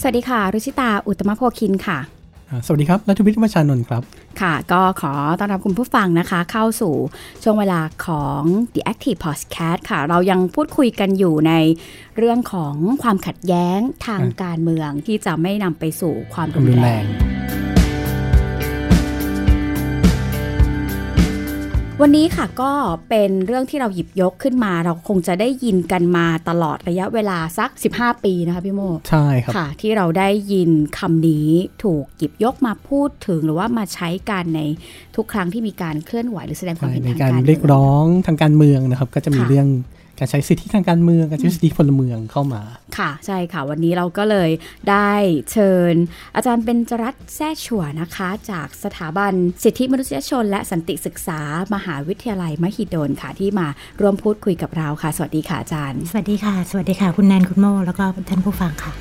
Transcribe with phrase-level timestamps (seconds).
[0.00, 1.98] สวัสดีค่ะ รุชิตา อุตมะโพคินค่ะ
[2.50, 6.94] อ่าสวัสดีครับรัฐวิทย์วชานนท์ครับ ค่ะ ก็ขอต้อนรับคุณผู้ฟังนะคะ เข้าสู่
[7.42, 8.42] ช่วงเวลาของ
[8.74, 11.52] The Active Podcast ค่ะ เรายังพูดคุยกันอยู่ใน
[12.18, 17.59] เรื่องของความขัดแย้งทางครับการเมืองที่จะไม่นำไปสู่ความความรุรุนนแรแรง
[22.02, 22.72] วันนี้ค่ะก็
[23.08, 31.48] เป็นเรื่องที่เราหยิบยกขึ้นมา เราคงจะได้ยินกันมาตลอดระยะเวลาสัก 15 ปีนะคะพี่โมใช่ครับค่ะ ที่เราได้ยินคำนี้
[31.84, 34.60] ถูกหยิบยกมาพูดถึงหรือว่ามาใช้กันใน
[35.16, 39.68] ทุกครั้งที่มีการเคลื่อนไหวหรือแสดงความใช่เห็นในทางการการเรียกร้องทางการเมืองนะครับ ก็จะมีค่ะเรื่อง
[40.20, 42.62] การใช้สิทธิทางการเมืองการใช้สิทธิพลเมืองเข้ามา
[42.98, 44.50] ค่ะใช่ค่ะวันนี้เราก็เลย
[44.90, 45.12] ได้
[45.52, 45.94] เชิญ
[46.36, 49.32] อาจารย์เป็นจรัตน์แซ่ชัวนะคะ จากสถาบัน
[49.64, 51.40] สิทธิมนุษยชน และสันติศึกษา
[51.74, 53.66] มหาวิทยาลัยมหิดลค่ะที่มา
[54.00, 58.92] ร่วมพูดคุยกับเราค่ะ สวัสดีค่ะอาจารย์ สวัสดีค่ะ สวัสดีค่ะ คุณแนนคุณโมแล้วก็ท่านผู้ฟังค่ะ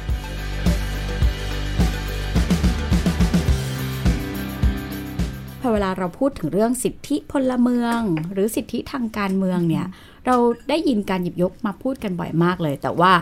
[5.60, 8.00] พอเวลาเราพูดถึงเรื่องสิทธิพลเมือง
[8.34, 9.86] หรือสิทธิทางการเมืองเนี่ย
[10.26, 10.36] เรา
[10.70, 13.14] ได้ยินการหยิบยกมาพูดกันบ่อยมากเลย แต่ว่า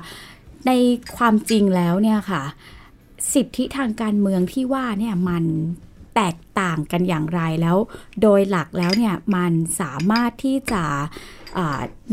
[0.67, 0.71] ใน
[1.17, 2.43] ความจริงแล้วเนี่ยค่ะ
[3.33, 5.43] สิทธิทางการเมืองที่ว่าเนี่ยมัน
[6.15, 7.77] แตกต่างกันอย่างไรแล้ว
[8.21, 10.83] โดยหลักแล้วเนี่ยมันสามารถที่จะ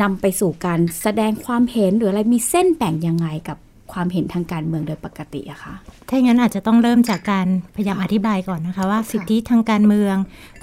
[0.03, 3.59] นำไปสู่การแสดงความเห็นหรืออะไรมีเส้นแบ่งยังไงกับ
[3.93, 5.75] ความเห็นทางการเมืองโดยปกติอะคะ
[6.09, 7.47] ถ้าอย่างนั้นอาจจะต้องเริ่มจากการ
[7.77, 10.17] พยายามอธิบายก่อนนะคะว่าสิทธิทางการเมือง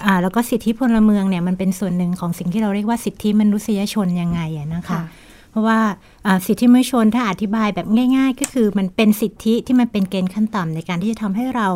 [0.05, 5.03] อ่าแล้วก็สิทธิพลเมืองเนี่ยมันเป็นส่วนหนึ่งของสิ่งที่เราเรียกว่าสิทธิมนุษยชนยังไงอะนะคะค่ะ
[5.53, 5.79] เพราะว่า
[6.25, 11.67] อ่าสิทธิมนุษยชนถ้าอธิบายแบบง่าย ๆ ก็คือมันเป็นสิทธิที่มันเป็นเกณฑ์ขั้นต่ำในการที่จะทำให้เรา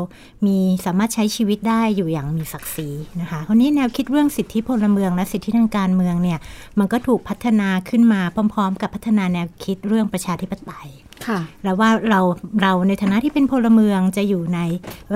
[0.46, 2.90] มีสามารถใช้ชีวิตได้อยู่อย่างมีศักดิ์ศรี
[3.22, 6.40] นะคะคราวนี้แนวคิดเรื่องสิทธิพลเมืองและสิทธิทางการเมืองเนี่ย
[6.80, 8.22] มันก็ถูกพัฒนาขึ้นมา
[8.54, 11.05] พร้อม ๆ กับพัฒนาแนวคิดเรื่องประชาธิปไตยค่ะ
[11.64, 12.22] แล้วว่าเรา
[12.62, 14.60] เราในฐานะที่เป็นพลเมืองจะอยู่ใน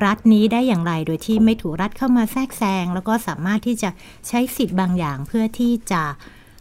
[0.05, 3.89] รัฐนี้ได้อย่างไร โดยที่ไม่ถูกรัฐเข้ามาแทรกแซง แล้วก็สามารถที่จะ
[4.27, 6.03] ใช้สิทธิ์บางอย่างเพื่อที่จะ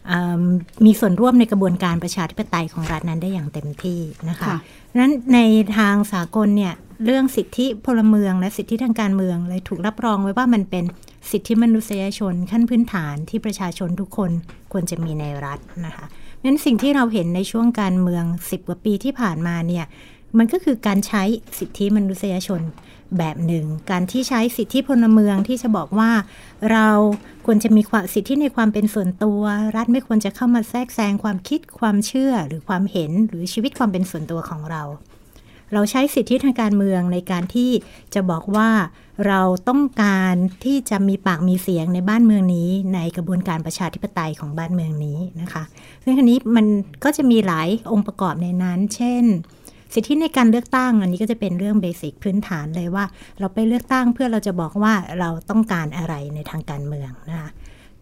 [0.07, 0.41] เอิ่ม
[0.85, 5.39] มีส่วนร่วมในกระบวนการประชาธิปไตยของรัฐนั้นได้อย่างเต็มที่นะคะค่ะเพราะฉะนั้นใน
[5.77, 6.73] ทางสากลเนี่ย
[7.05, 10.83] เรื่องสิทธิพลเมืองและสิทธิทางการเมืองเลยถูกรับรองไว้ว่ามันเป็น
[11.31, 14.31] สิทธิมนุษยชนขั้นพื้นฐานที่ประชาชนทุกคน
[14.71, 16.05] ควรจะมีในรัฐนะคะ
[16.39, 19.85] เพราะฉะนั้นสิ่งที่เราเห็นในช่วงการเมือง 10 กว่าปีที่ผ่านมาเนี่ย
[20.37, 21.23] มันก็คือการใช้
[21.59, 22.61] สิทธิมนุษยชน
[23.17, 26.11] แบบหนึ่ง การที่ใช้สิทธิพลเมืองที่จะบอกว่า
[26.71, 26.89] เรา
[27.45, 29.41] ควรจะมีความสิทธิในความเป็นส่วนตัว
[29.75, 34.83] รัฐไม่ควรจะเข้ามาแทรกแซงความคิดความเชื่อหรือความเห็นหรือชีวิตความเป็นส่วนตัวของเรา
[35.73, 37.71] เราใช้สิทธิทางการเมืองในการที่
[38.13, 38.69] จะบอกว่า
[39.27, 40.35] เราต้องการ
[40.65, 45.63] ที่จะมีปากมีเสียงในบ้านเมืองนี้ ในกระบวนการประชาธิปไตยของบ้านเมืองนี้นะคะ
[46.03, 46.65] ซึ่งอันนี้มัน
[47.03, 49.23] ก็จะมีหลายองค์ประกอบในนั้น เช่น
[49.93, 53.05] สิทธิในการเลือกตั้งอันนี้ก็จะเป็นเรื่องเบสิกพื้นฐานเลยว่า
[53.39, 57.49] เราไปเลือกตั้งเพื่อเราจะบอกว่าเราต้องการอะไรในทางการเมืองนะคะ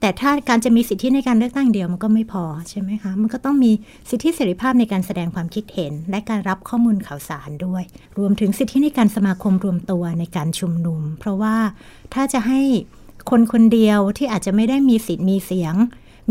[0.01, 3.71] แต่ถ้าการจะมีสิทธิในการเลือกตั้งเดียวมันก็ไม่พอใช่ไหมคะ มันก็ต้องมี
[4.09, 7.83] สิทธิเสรีภาพในการแสดงความคิดเห็น และการรับข้อมูลข่าวสารด้วย
[8.17, 11.55] รวมถึงสิทธิในการสมาคมรวมตัวในการชุมนุม เพราะว่า
[12.13, 12.61] ถ้าจะให้
[13.29, 15.75] คนคนเดียวที่อาจจะไม่ได้มีสิทธิ์มีเสียง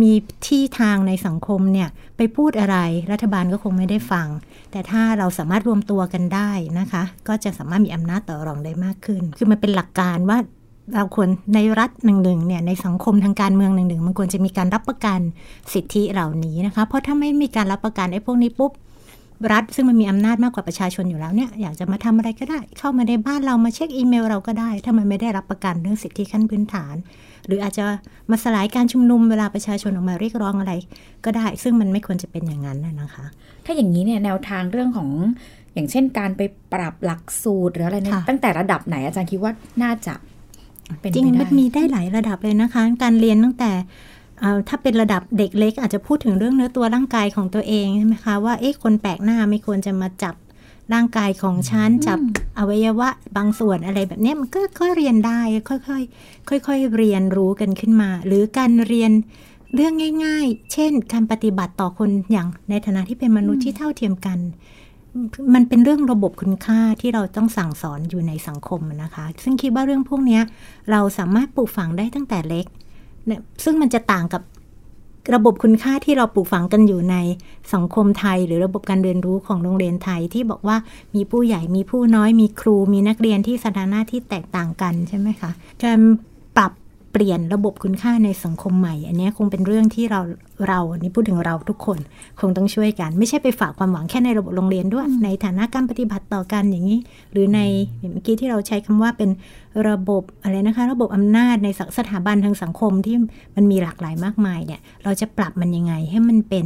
[0.03, 0.13] มี
[0.47, 2.77] ที่ทางในสังคมเนี่ยไปพูดอะไร
[3.13, 4.29] รัฐบาลก็คงไม่ได้ฟัง
[4.71, 10.39] แต่ถ้าเราสามารถรวมตัวกันได้นะคะ ก็จะสามารถมีอำนาจต่อรองได้มากขึ้น คือมันเป็นหลักการว่า
[10.95, 15.21] เราควรในรัฐหนึ่งๆเนี่ยในสังคมทางการเมืองหนึ่งๆมันควรจะมีการรับประกัน
[15.73, 18.73] สิทธิเหล่านี้นะคะ เพราะถ้าไม่มีการรับประกันไอ้พวกนี้ปุ๊บ
[19.53, 26.95] รัฐซึ่งมันมีอำนาจมากกว่าประชาชนอยู่แล้วเนี่ยอยากจะมาทำอะไรก็ได้ เข้ามาในบ้านเรามาเช็คอีเมลเราก็ได้ ถ้ามันไม่ได้รับประกันเรื่องสิทธิขั้นพื้นฐาน
[27.47, 27.85] หรืออาจจะ
[28.31, 30.73] มาสลายการชุมนุมเวลาประชาชนออกมาเรียกร้องอะไร
[31.25, 33.27] ก็ได้ ซึ่งมันไม่ควรจะเป็นอย่างนั้นน่ะนะคะ
[33.65, 35.09] ถ้าอย่างนี้เนี่ยแนวทางเรื่องของ
[35.75, 36.43] อย่างเช่นการไป
[36.73, 39.53] ปรับหลักสูตรหรืออะไรเนี่ยค่ะตั้งแต่ระดับไหนอาจารย์คิดว่า
[39.83, 40.36] น่าจะเป็น
[41.15, 43.73] จริงไปได้มันมีได้หลายระดับเลยนะคะ การเรียนตั้งแต่
[44.41, 50.35] เอ่อถ้าเป็นระดับเด็กเล็ก อาจจะพูดถึงเรื่องเนื้อตัวร่างกายของตัวเองใช่ไหมคะว่าเอ๊ะคนแปลกหน้าไม่ควรจะมาจับ
[50.95, 52.19] ร่างกายของฉันจับ
[52.59, 55.99] อวัยวะบางส่วนอะไรแบบเนี้ยมันก็ก็เรียนได้ค่อ
[56.55, 59.13] ยๆค่อย ๆ เรียนรู้กันขึ้นมา หรือการเรียน
[59.75, 59.95] เรื่อง
[60.25, 64.39] ง่าย ๆ เช่น การปฏิบัติต่อคนอย่างในฐานะที่เป็นมนุษย์ที่เท่าเทียมกัน
[65.55, 70.41] มันเป็นเรื่องระบบคุณค่าที่เราต้องสั่งสอนอยู่ในสังคมนะคะ ซึ่งคิดว่าเรื่องพวกนี้
[70.91, 72.67] เราสามารถปลูกฝังได้ตั้งแต่เล็ก
[73.27, 74.43] เนี่ยซึ่งมันจะต่างกับ
[75.35, 77.17] ระบบคุณค่าที่เราปลูกฝังกันอยู่ใน
[77.75, 80.77] สังคมไทย หรือระบบการเรียนรู้ของโรงเรียนไทยที่บอกว่า
[81.15, 85.51] มีผู้ใหญ่มีผู้น้อยมีครูมีนักเรียนที่สถานะที่แตกต่างกันใช่ไหมคะ
[85.83, 86.01] การ
[87.17, 90.21] ปรับเปลี่ยนระบบคุณค่าในสังคมใหม่ อันนี้คงเป็นเรื่องที่เรา
[90.69, 91.99] เราอันนี้พูดถึงเราทุกคน
[92.41, 96.99] คงต้องช่วยกัน ไม่ใช่ไปฝากความหวังแค่ในระบบโรงเรียนด้วย ในฐานะการปฏิบัติต่อกันอย่างนี้
[97.33, 97.61] หรือใน
[98.13, 99.31] เมื่อกี้ที่เราใช้คำว่าเป็น
[99.89, 101.69] ระบบอะไรนะคะ ระบบอำนาจใน
[101.99, 103.17] สถาบันทางสังคมที่
[103.57, 106.65] มันมีหลากหลายมากมายเนี่ย เราจะปรับมันยังไง ให้มันเป็น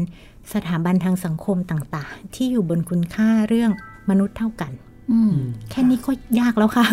[0.52, 3.70] สถาบันทางสังคมต่างๆ ที่อยู่บนคุณค่าเรื่อง
[4.10, 4.72] มนุษย์เท่ากัน
[5.10, 5.34] อืม
[5.70, 6.10] แค่นี้ก็
[6.40, 6.86] ยากแล้วค่ะ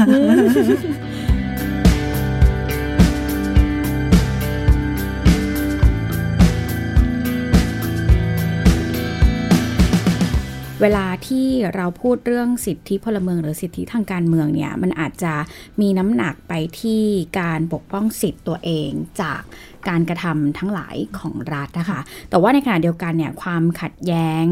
[10.81, 15.33] เวลาที่เราพูดเรื่องสิทธิพลเมืองหรือสิทธิทางการเมืองเนี่ยมันอาจจะ
[15.81, 17.03] มีน้ำหนักไปที่
[17.39, 18.89] การปกป้องสิทธิ์ตัวเอง
[19.21, 19.41] จาก
[19.87, 24.45] การกระทำทั้งหลายของรัฐนะคะ แต่ว่าในขณะเดียวกันเนี่ยความขัดแย้ง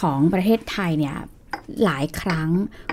[0.00, 1.16] ของประเทศไทยเนี่ย
[1.84, 2.50] หลายครั้ง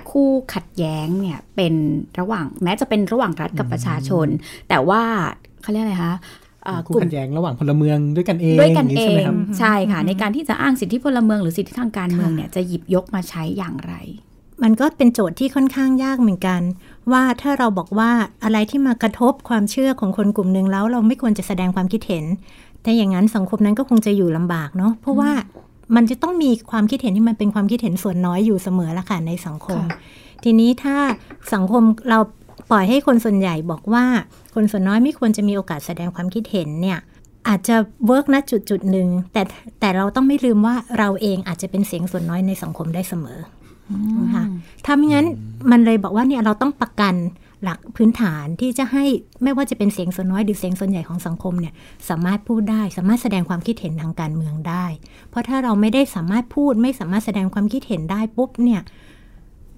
[0.10, 1.74] คู่ขัดแย้งเนี่ยเป็น
[2.20, 4.28] ระหว่างแม้จะเป็นระหว่างรัฐกับประชาชน
[4.70, 5.02] แต่ว่า
[5.62, 6.16] เขาเรียกอะไรคะ
[6.88, 13.94] คู่กลุ่มขัดแย้งระหว่างพลเมืองด้วยกันเองด้วยกันย่าเอใช่ไหมงครับใช่ค่ะ ในการที่จะอ้างสิทธิพลเมืองหรือสิทธิทางการเมืองเนี่ยจะหยิบยกมาใช้อย่างไร
[14.64, 16.62] มันก็เป็นโจทย์ที่ค่อนข้างยากเหมือนกัน
[17.12, 18.12] ว่าถ้าเราบอกว่า
[18.44, 22.26] อะไรที่มากระทบความเชื่อของคนกลุ่มหนึ่งแล้วเราไม่ควรจะแสดงความคิดเห็น
[22.84, 25.32] แต่อย่างนั้นสังคมนั้นก็คงจะอยู่ลำบากเนาะเพราะว่า
[25.96, 30.00] มันจะต้องมีความคิดเห็นที่มันเป็นความคิดเห็นส่วนน้อยอยู่เสมอละค่ะในสังคมค่ะ
[30.44, 30.98] ทีนี้ถ้า
[31.54, 32.20] สังคมเรา
[32.72, 34.06] ปล่อยให้คนส่วนใหญ่บอกว่า
[34.56, 37.00] คนส่วนน้อยไม่ควรจะมีโอกาสแสดงความคิดเห็นเนี่ย
[37.48, 39.42] อาจจะเวิร์กณจุดจุดๆหนึ่งแต่
[39.80, 43.40] แต่เราต้องไม่ลืมว่าเราเองอาจจะเป็นเสียงส่วนน้อยในสังคมได้เสมอ
[43.90, 44.46] อนะคะ
[44.86, 45.28] ถ้าไม่งั้น
[45.72, 47.16] มันเลยบอกว่าเนี่ยเราต้องประกัน
[47.64, 49.06] หลักพื้นฐานที่จะให้
[49.44, 51.74] ไม่ว่าจะเป็นเสียงส่วนน้อยหรือเสียงส่วนใหญ่ของสังคมเนี่ย
[52.10, 54.86] สามารถพูดได้ สามารถแสดงความคิดเห็นทางการเมืองได้
[55.30, 58.82] เพราะถ้าเราไม่ได้สามารถพูดไม่สามารถแสดงความคิดเห็นได้ปุ๊บเนี่ย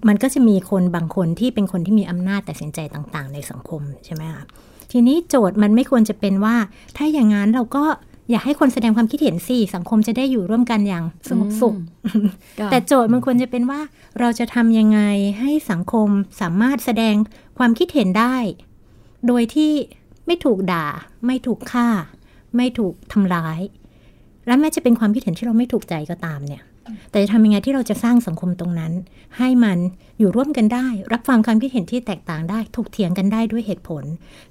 [0.08, 4.44] มันก็จะมีคนบางคนที่เป็นคนที่มีอำนาจตัดสินใจต่างๆ ในสังคมใช่ไหมคะ
[4.92, 6.56] ทีนี้โจทย์มันไม่ควรจะเป็นว่า
[6.96, 7.84] ถ้าอย่างนั้นเราก็
[8.30, 11.74] อยากให้คนแสดงความคิดเห็นสิสังคมจะได้อยู่ร่วมกันอย่างสงบสุข
[12.70, 13.80] แต่โจทย์มันควรจะเป็นว่า
[14.20, 15.00] เราจะทำยังไง
[15.40, 16.08] ให้สังคม
[16.40, 17.14] สามารถแสดง
[17.58, 18.36] ความคิดเห็นได้
[19.26, 19.72] โดยที่
[20.26, 20.86] ไม่ถูกด่า
[21.26, 21.88] ไม่ถูกฆ่า
[22.56, 23.60] ไม่ถูกทำร้าย
[24.46, 26.62] และแม้จะเป็นความคิดเห็นที่เราไม่ถูกใจก็ตามเนี่ย
[27.10, 28.92] แต่จะทำยังไงที่เราจะสร้างสังคมตรงนั้น
[29.38, 29.78] ให้มัน
[30.18, 34.04] อยู่ร่วมกันได้ รับฟังความคิดเห็นที่แตกต่างได้ถกเถียงกันได้ด้วยเหตุผล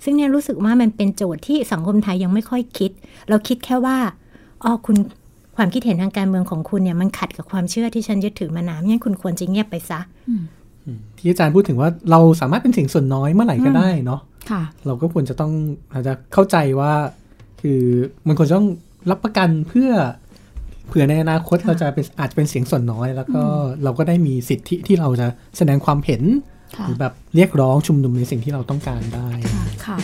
[0.03, 2.91] ซึ่งเนี่ยรู้สึกว่ามันเป็นโจทย์ที่สังคมไทยยังไม่ค่อยคิด
[3.29, 3.97] เราคิดแค่ว่า
[4.63, 4.97] อ๋อคุณ
[5.57, 9.99] ความคิดเห็นทางการเมืองของคุณเนี่ยมันขัดกับความเชื่อที่ฉันยึดถือมานานงั้นคุณควรจะเงียบไปซะ
[11.17, 14.21] ที่อาจารย์พูดถึงว่าเราสามารถเป็นเสียงส่วนน้อยเมื่อไหร่ก็ได้เนาะ
[14.51, 15.51] ค่ะเราก็ควรจะต้อง
[15.91, 16.93] อาจจะเข้าใจว่า
[17.61, 17.81] คือ
[18.27, 18.69] มันควรจะต้อง
[19.09, 19.89] รับประกันเพื่อ
[20.87, 23.41] เผื่อในอนาคตเราจะเป็นอาจจะเป็นเสียงส่วนน้อย แล้วก็
[23.83, 25.27] เราก็ได้มีสิทธิที่เราจะ
[25.57, 26.23] แสดงความเห็น
[26.77, 29.29] ค่ะหรือแบบเรียกร้องชุมนุมในสิ่งที่เราต้องการได้
[29.85, 29.97] ค่ะ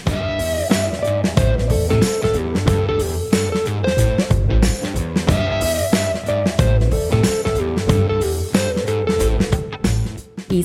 [10.50, 10.60] ปี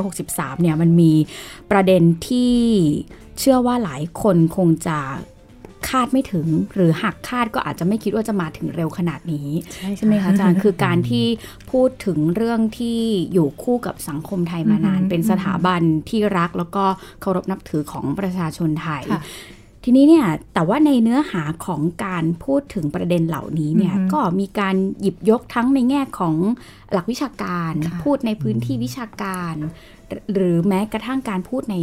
[0.00, 1.12] 2563 เนี่ยมันมี
[1.70, 2.56] ประเด็นที่
[3.38, 4.98] เชื่อว่าหลายคนคงจะ
[5.88, 9.48] คาดไม่ถึง หรือหากคาดก็อาจจะไม่คิดว่าจะมาถึงเร็วขนาดนี้
[9.96, 11.26] ใช่ไหมคะอาจารย์คือการที่
[11.70, 13.00] พูดถึงเรื่องที่
[13.32, 16.84] อยู่คู่กับสังคมไทยมานานอือฮึเป็นสถาบันที่รักแล้วก็
[17.20, 19.22] เคารพนับถือของประชาชนไทยค่ะ
[19.84, 26.34] ทีนี้เนี่ยแต่ว่าในเนื้อหาของการพูดถึงประเด็นเหล่านี้เนี่ยอือฮึก็มีการหยิบยกทั้งในแง่ของ
[26.92, 29.54] หลักวิชาการค่ะพูดในพื้นที่วิชาการ
[30.34, 31.76] หรือแม้กระทั่งการพูดใน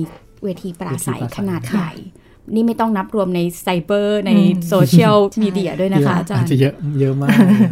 [0.44, 1.92] เวทีปราศรัยเวทีปราศัยขนาดใหญ่
[2.56, 4.32] นี่ไม่ต้องนับรวมในไซเบอร์ใน
[4.68, 7.30] โซเชียลมีเดียด้วยนะคะอาจารอาจารย์จะเยอะเยอะมาก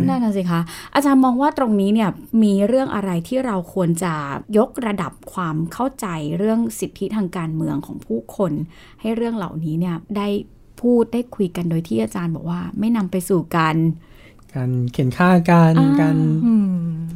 [0.07, 0.61] นั่นน่ะสิคะ
[0.95, 2.09] อาจารย์มองว่าตรงนี้เนี่ย
[2.43, 4.13] มีเรื่องอะไรที่เราควรจะ
[4.57, 8.51] ยกระดับความเข้าใจเรื่องสิทธิทางการเมืองของผู้คน
[9.01, 10.27] ให้เรื่องเหล่านี้เนี่ยได้
[10.81, 13.75] พูดได้คุยกันโดยที่อาจารย์บอกว่าไม่นำไปสู่การ
[14.53, 16.67] การเขียนฆ่ากันอ่าการอืม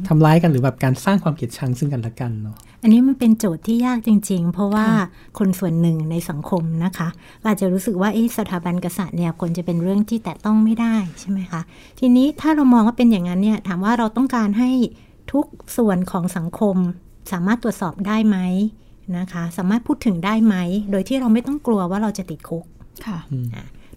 [0.08, 4.86] ทำร้ายกันหรือแบบการสร้างความเกลียดชังซึ่งกันและกันเนาะ อันนี้มันเป็นโจทย์ที่ยากจริง ๆ เพราะว่า
[5.38, 7.08] คนส่วนหนึ่งในสังคมนะคะ
[7.40, 11.60] ก็อาจจะรู้สึกว่าเอ๊ะสถาบันกษัตริย์เนี่ยควรจะเป็นเรื่องที่แตะต้องไม่ได้ใช่ไหมคะ
[11.98, 14.70] ทีนี้ถ้าเรามองว่าเป็นอย่างนั้นเนี่ยถามว่าเราต้องการให้
[15.32, 15.46] ทุก
[15.76, 16.76] ส่วนของสังคม
[17.32, 18.38] สามารถตรวจสอบได้ไหม
[19.18, 20.56] นะคะ สามารถพูดถึงได้ไหม
[20.90, 22.64] โดยที่เราไม่ต้องกลัวว่าเราจะติดคุก
[23.06, 23.18] ค่ะ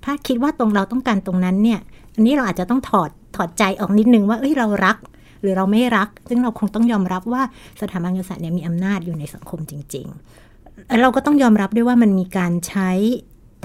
[0.05, 1.79] ถ้าคิดว่าตรงเราต้องการตรงนั้นเนี่ย
[2.15, 4.97] อันนี้เราอาจจะต้องถอดถอดใจออกนิดนึงว่าเอ้ยเรารัก
[5.43, 7.43] หรือเราไม่รัก ซึ่งเราคงต้องยอมรับว่า
[7.81, 10.07] สถาบันกษัตริย์เนี่ยมีอำนาจอยู่ในสังคมจริง
[10.53, 12.91] ๆ เราก็ต้องยอมรับด้วยว่ามันมีการใช้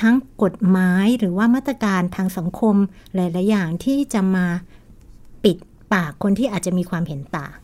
[0.03, 2.77] ทั้งกฎหมายหรือว่ามาตรการทางสังคม
[3.15, 4.47] หลาย ๆ อย่างที่จะมา
[5.45, 5.57] ปิด
[5.93, 7.55] ปากคนที่อาจจะมีความเห็นต่าง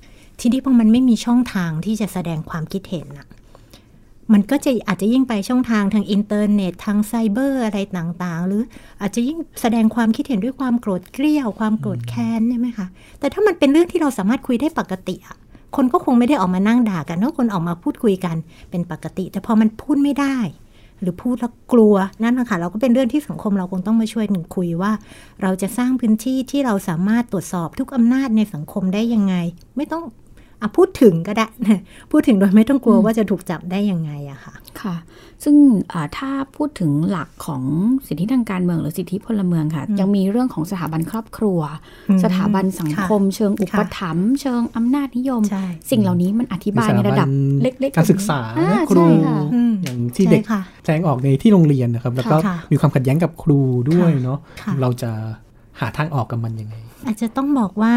[0.40, 3.26] ทีนี้พอมันไม่มีช่องทางที่จะแสดงความคิดเห็นอะ
[4.32, 8.62] มันก็จะอาจจะยิ่งไปช่องทางทางอินเทอร์เน็ตทางไซเบอร์อะไรต่างๆ หรือ
[9.00, 12.86] อาจจะยิ่งแสดงความคิดเห็นด้วยความโกรธเกรี้ยว ความโกรธแค้นใช่ไหมคะ
[13.18, 15.36] แต่ถ้ามันเป็นเรื่องที่เราสามารถคุยได้ปกติอะ
[15.76, 18.36] คนก็คงไม่ได้ออกมานั่งด่ากันเนอะคนออกมาพูดคุยกัน
[18.70, 20.36] เป็นปกติ แต่พอมันพูดไม่ได้
[21.00, 24.92] หรือพูดแล้วกลัวนั่นนะคะเราก็เป็นเรื่องที่สังคมเราคงต้องมาช่วยกันคุยว่า
[25.42, 29.34] เราจะสร้างพื้นที่ที่เราสามารถตรวจสอบทุกอำนาจในสังคมได้ยังไง
[29.76, 30.02] ไม่ต้อง
[30.64, 31.46] อะพูดถึงก็ได้
[32.10, 34.96] พูดถึงโดยไม่ต้องกลัวว่าจะถูกจับได้ยังไงอะค่ะ ค่ะ
[35.44, 35.56] ซึ่ง
[35.92, 37.62] อ่าถ้าพูดถึงหลักของ
[38.06, 41.60] สิทธิทางการเมืองหรือสิทธิพลเมืองค่ะ ยังมีเรื่องของสถาบันครอบครัว
[42.08, 47.28] อืมสถาบันสังคม เชิงอุปถัมภ์เชิงอำนาจนิยมใช่สิ่งเหล่านี้มันอธิบายในระดับ
[47.62, 55.10] เล็กๆการศึกษาอ่ครูใช่ค่ะอืมอย่างที่เด็กใช่ค่ะแสดงออกในที่โรงเรียนนะครับ แล้วก็ค่ะมีความขัดแย้งกับครูด้วยเนาะค่ะเราจะ
[55.80, 57.96] หาทางออกกับมันยังไง อาจจะต้องบอกว่า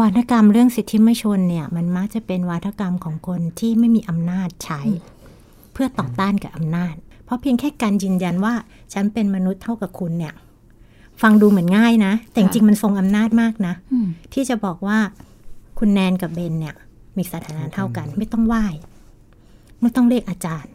[0.00, 4.80] วาทกรรมเรื่องสิทธิมชนเนี่ย มันมักจะเป็นวาทกรรมของคนที่ไม่มีอำนาจใช้
[5.72, 8.54] เพื่อต่อต้านกับอำนาจ เพราะเพียงแค่การยืนยันว่า
[8.92, 10.34] ฉันเป็นมนุษย์เท่ากับคุณเนี่ย
[11.22, 14.98] ฟังดูเหมือนง่ายนะ แต่จริงๆมันทรงอำนาจมากนะอืมที่จะบอกว่า
[15.78, 16.74] คุณแนนกับเบนเนี่ย
[17.16, 18.64] มีสถานะเท่ากัน ไม่ต้องไหว้
[19.80, 20.72] ไม่ต้องเรียกอาจารย์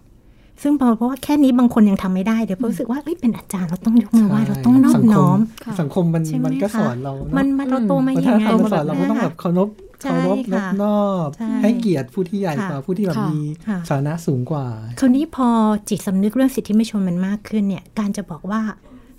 [0.63, 9.69] ซึ่งเพราะว่าแค่นี้บางคนยังทำไม่ได้เดี๋ยวเพราะรู้สึกว่าเอ้ยเป็นอาจารย์เราต้องยกมือไหว้เราต้องนอบสังคน้อมค่ะสังคมมันใช่ไหมมันก็คะสอนเราเนอะมันมันเราโตมาวัอฒย่างนไงธรรมมันสอนเราก็ต้องแบบเคารพ
[10.03, 14.65] ใช่เคารพนค่ะบนอบใช่ให้เกียรติผู้ที่ใหญ่ค่ะกว่าผู้ที่แบบค่ะมีค่ะฐานะสูงกว่า
[14.99, 15.47] คราวนี้พอ
[15.89, 18.61] จิตสำนึกเรื่องสิทธิมนุษยชนมันมากขึ้นเนี่ยการจะบอกว่า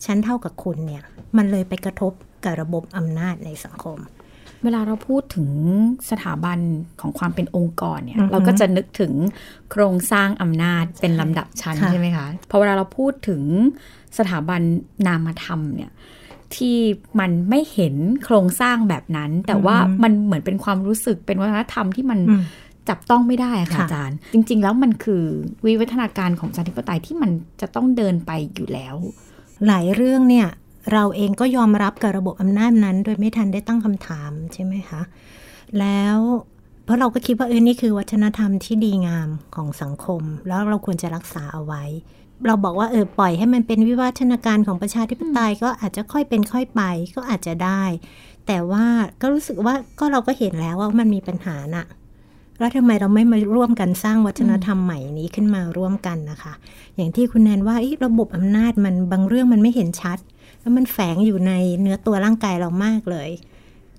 [0.04, 1.02] ฉันเท่ากับคุณเนี่ย
[1.36, 2.12] มันเลยไปกระทบ
[2.44, 3.98] กับระบบอำนาจในสังคม
[4.64, 5.48] เวลาเราพูดถึง
[6.10, 6.58] สถาบัน
[7.00, 9.12] ของความเป็นองค์กรเนี่ยอือฮึเราก็จะนึกถึง
[9.70, 13.42] โครงสร้างอำนาจเป็นลำดับชั้นค่ะใช่ไหมคะพอเวลาเราพูดถึง
[14.18, 14.60] สถาบัน
[15.06, 15.90] นามธรรมเนี่ย
[16.56, 16.78] ที่
[17.20, 17.94] มันไม่เห็น
[18.24, 22.42] โครงสร้างแบบนั้น แต่ว่ามันเหมือนเป็นความรู้สึกเป็นวัฒนธรรมที่มันอืม
[22.88, 25.24] จับต้องไม่ได้อะค่ะค่ะอาจารย์ จริง ๆ แล้วมันคือ
[25.66, 27.30] วิวัฒนาการของประชาธิปไตยที่มัน
[27.60, 28.96] จะต้องเดินไปอยู่แล้ว
[29.66, 30.48] หลายเรื่องเนี่ย
[30.92, 35.00] เราเองก็ยอมรับกับระบบอำนาจนั้น โดยไม่ทันได้ตั้งคำถามใช่ไหมคะ
[35.78, 36.18] แล้ว
[36.84, 41.82] เพราะเราก็คิดว่าเออนี่คือวัฒนธรรมที่ดีงามของสังคม แล้วเราควรจะรักษาเอาไว้
[42.46, 46.82] เราบอกว่าเออปล่อยให้มันเป็นวิวัฒนาการของประชาธิปไตยก็อาจจะค่อยเป็นค่อยไป
[47.14, 47.82] ก็อาจจะได้
[48.46, 48.84] แต่ว่า
[49.20, 51.86] ก็รู้สึกว่าก็เราก็เห็นแล้วว่ามันมีปัญหาน่ะ
[52.58, 56.52] แล้วทำไมเราไม่มาร่วมกันสร้างวัฒนธรรมใหม่นี้ขึ้นมาร่วมกันนะคะ
[56.96, 60.18] อย่างที่คุณแนนว่าระบบอำนาจมันบางเรื่องมันไม่เห็นชัด
[60.64, 63.30] แล้วมันแฝงอยู่ในเนื้อตัวร่างกายเรามากเลย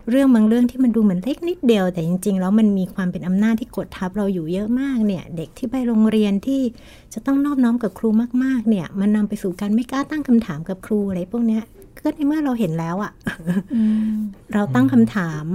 [0.09, 6.61] เรื่องบางเรื่องที่มันดูเหมือนเล็กนิดเดียว แต่จริง ๆ แล้วมันมีความเป็นอำนาจที่กดทับเราอยู่เยอะมากเนี่ย เด็กที่ไปโรงเรียนที่
[7.13, 8.09] จะต้องนอบน้อมกับครู
[8.43, 11.63] มาก ๆ เนี่ย มันนำไปสู่การไม่กล้าตั้งคำถามกับครูอะไรพวกเนี้ย
[11.99, 13.11] ก็ในเมื่อเราเห็นแล้วอะ
[14.53, 15.45] เราตั้งคำถาม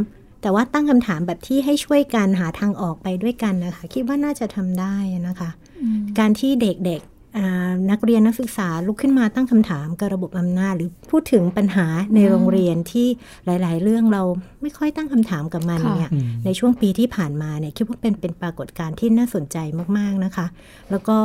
[0.42, 4.94] แต่ว่าตั้งคำถามแบบที่ให้ช่วยกันหาทางออกไปด้วยกันนะคะ คิดว่าน่าจะทำได้
[5.28, 5.50] นะคะ
[6.18, 7.19] การที่เด็กๆอ่า
[7.90, 13.08] นักเรียนนักศึกษาลุกขึ้นมาตั้งคำถามกับระบบอำนาจ หรือพูดถึงปัญหาในโรงเรียนที่
[13.44, 14.22] หลาย ๆ เรื่องเรา
[14.62, 19.56] ไม่ค่อยตั้งคำถามกับมันค่ะเนี่ยอืมในช่วงปีที่ผ่านมาเนี่ยคิดว่าเป็นเป็นปรากฏการณ์ที่น่าสนใจ
[19.99, 20.46] มาก ๆ นะคะ
[20.90, 21.18] แล้วก็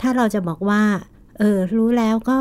[0.00, 0.82] ถ้าเราจะบอกว่า
[1.38, 2.38] เออรู้แล้วก็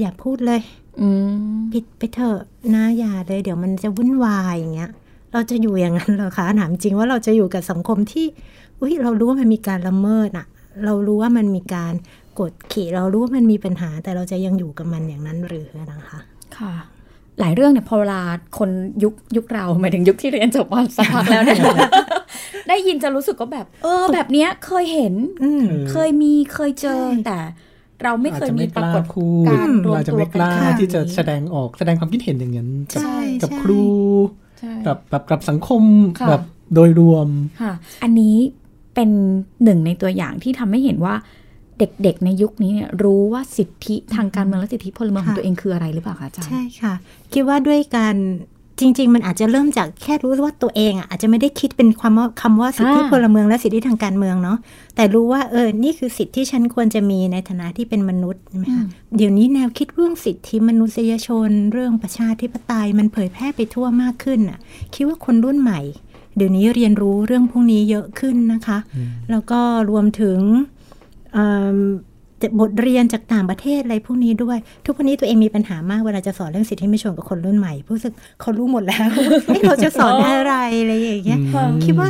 [0.00, 0.60] อย่าพูดเลย
[1.00, 1.08] อื
[1.56, 2.40] มปิดไปเถอะ
[2.74, 4.90] นะอย่าเลย เดี๋ยวมันจะวุ่นวายอย่างเงี้ย
[5.32, 8.26] เราจะอยู่อย่างนั้นเหรอคะถามจริงว่าเราจะอยู่กับสังคมที่
[8.80, 10.46] อุ้ยเรารู้ว่ามันมีการละเมิดอะ
[10.84, 11.92] เรารู้ว่ามันมีการ
[12.40, 16.18] กดขี่เรารู้ว่ามันมีปัญหา แต่เราจะยังอยู่กับมันอย่างนั้นหรือนะคะ
[16.58, 16.74] ค่ะ
[17.40, 18.20] หลายเรื่องเนี่ยพอเวลา
[18.58, 18.70] คน
[19.04, 21.58] ยุคยุคเราหมายถึงยุคที่เรียนจบมาสักพักแล้วเนี่ย
[22.68, 27.38] ได้ยินจะรู้สึกก็แบบ เออ แบบเนี้ยเคยเห็นอืมเคยมีเคยเจอใช่แต่
[28.02, 33.82] เราไม่เคยมีปรากฏพูดการรวมอาจจะตัวไม่กักนล้าขนาดที่จะนี้แสดงออกแสดงความคิดเห็นอย่างนั้นกับใช่กับใช่ครู
[34.60, 35.82] ใช่กับกับกับสังคม
[36.20, 36.42] ค่ะแบบ
[36.74, 37.28] โดยรวม
[37.62, 38.36] ค่ะ อันนี้
[38.94, 39.10] เป็น
[39.64, 41.14] หนึ่งในตัวอย่างที่ทำให้เห็นว่า
[41.80, 46.94] เด็กๆในยุคนี้เนี่ยรู้ว่าสิทธิทางการเมืองและสิทธิพลเมืองของค่ะตัวเองคืออะไรหรือเปล่าคะอาจารย์ใช่ค่ะ
[47.32, 48.16] คิดว่าด้วยการ
[48.80, 54.58] จริง ๆ มันอาจจะเริ่มจากแค่รู้ว่าตัวเองอะอาจจะไม่ได้คิดเป็นความว่าคำว่าสิทธิอ่าพลเมืองและสิทธิทางการเมืองเนาะ
[54.96, 58.84] แต่รู้ว่าเออนี่คือสิทธิที่ฉันควรจะมีในฐานะที่เป็นมนุษย์ใช่ไหมคะ
[59.16, 64.58] เดี๋ยวนี้แนวคิดเรื่องสิทธิมนุษยชน เรื่องประชาธิปไตยมันเผยแพร่ไปทั่วมากขึ้นอะ
[64.94, 65.80] คิดว่าคนรุ่นใหม่
[66.36, 68.78] เดี๋ยวนี้เรียนรู้เรื่องพวกนี้เยอะขึ้นนะคะ
[69.30, 69.60] แล้วก็
[69.90, 70.79] รวมถึงเอิ่ม
[72.60, 79.08] บทเรียนจากต่างประเทศอะไรพวกนี้ด้วย ทุกวันนี้ตัวเองมีปัญหามากเวลาจะสอนเรื่องสิทธิมนุษยชนกับคนรุ่นใหม่รู้สึกเขารู้หมดแล้ว
[79.46, 82.08] เอ๊ะเราจะสอนอะไรอะไรอย่างเงี้ยอืมคิดว่า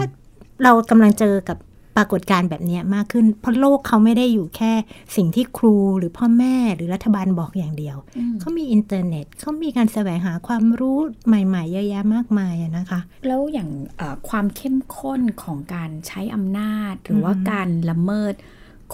[0.65, 1.59] เรากำลังเจอกับ
[1.97, 4.73] ปรากฏการณ์แบบเนี้ยมากขึ้น เพราะโลกเขาไม่ได้อยู่แค่
[5.17, 7.97] สิ่งที่ครูหรือพ่อแม่หรือรัฐบาลบอกอย่างเดียว
[8.41, 18.35] เขามีอินเทอร์เน็ต เขามีการแสวงหาความรู้ใหม่ๆ เยอะแยะมากมายอะนะคะ แล้วอย่างเอ่อความเข้มข้นของการใช้อำนาจ หรือว่าอือฮึการละเมิด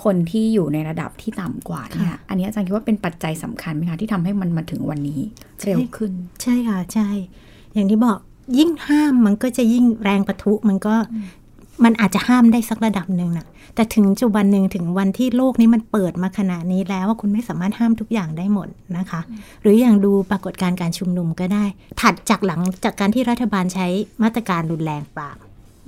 [0.03, 5.21] คนที่อยู่ในระดับที่ต่ำกว่าเนี่ยค่ะอันนี้อาจารย์คิดว่าเป็นปัจจัยสำคัญไหมคะที่ทำให้มันมาถึงวันนี้
[5.65, 6.13] เร็วขึ้น
[6.43, 7.09] ใช่ค่ะใช่
[7.75, 8.19] อย่างที่บอก
[8.59, 10.95] ยิ่งห้ามมันก็จะยิ่งแรงประทุมันก็
[11.85, 19.21] มันอาจจะห้ามได้สักระดับหนึ่งนะแต่ถึงจุบันหนึ่งถึงวันที่โลกนี้มันเปิดมาขนาดนี้แล้วว่าคุณไม่สามารถห้ามทุกอย่างได้หมดนะคะ
[19.63, 21.65] หรืออย่างดูปรากฏการณ์การชุมนุมก็ได้
[22.01, 23.87] ถัดจากหลังจากการที่รัฐบาลใช้
[24.23, 25.37] มาตรการรุนแรงปราบ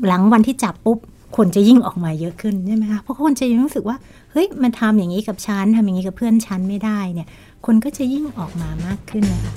[0.06, 0.98] หลังวันที่จับปุ๊บ
[1.36, 3.96] คนจะยิ่งออกมาเยอะขึ้นใช่ไหมคะ เพราะคนจะยิ่งรู้สึกว่า
[4.32, 7.28] เฮ้ย มันทำอย่างนี้กับฉันทำอย่างนี้กับเพื่อนฉันไม่ได้เนี่ย
[7.66, 9.54] คนก็จะยิ่งออกมามากขึ้นนะคะ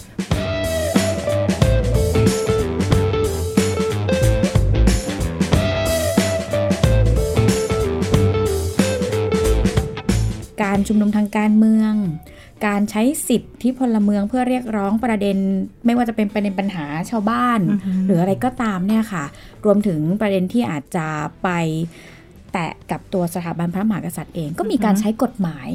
[10.62, 11.94] การชุมนุมทางการเมือง
[12.66, 15.38] การใช้สิทธิพลเมืองเพื่อเรียกร้องประเด็น
[15.86, 19.26] ไม่ว่าจะเป็นประเด็นปัญหาชาวบ้านอือฮึหรืออะไรก็ตามเนี่ยค่ะ
[19.66, 21.08] รวมถึงประเด็นที่อาจจะ
[21.44, 21.50] ไป
[22.54, 25.70] แตะกับตัวสถาบันพระมหากษัตริย์เอง ก็มีการใช้กฎหมาย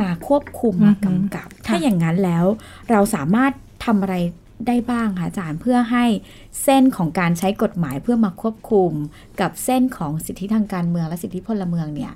[0.00, 2.44] มาควบคุมมากำกับ ถ้าอย่างนั้นแล้ว
[2.90, 3.52] เราสามารถ
[3.84, 4.16] ทำอะไร
[4.66, 6.04] ได้บ้างคะอาจารย์เพื่อให้
[6.62, 8.92] เส้นของการใช้กฎหมายเพื่อมาควบคุม
[9.40, 12.12] กับเส้นของสิทธิทางการเมืองและสิทธิพลเมืองเนี่ย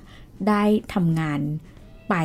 [0.49, 1.39] ได้ทำงาน
[2.09, 2.15] ไป